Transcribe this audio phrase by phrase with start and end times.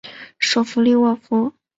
[0.39, 1.53] 首府利沃夫。